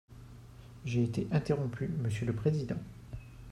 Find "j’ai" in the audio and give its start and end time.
0.83-1.03